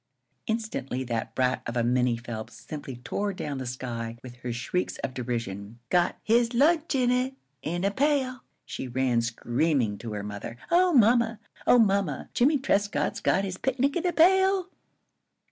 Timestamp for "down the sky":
3.33-4.17